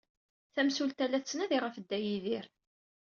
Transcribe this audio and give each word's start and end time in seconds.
Tamsulta 0.53 1.05
la 1.09 1.19
tettnadi 1.21 1.57
ɣef 1.59 1.75
Dda 1.77 1.97
Yidir. 2.05 2.45